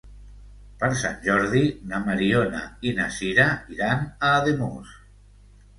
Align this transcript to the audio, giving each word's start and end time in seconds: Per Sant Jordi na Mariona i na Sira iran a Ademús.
Per 0.83 0.87
Sant 1.01 1.19
Jordi 1.27 1.61
na 1.91 1.99
Mariona 2.07 2.65
i 2.89 2.95
na 3.01 3.09
Sira 3.19 3.47
iran 3.79 4.05
a 4.09 4.35
Ademús. 4.43 4.99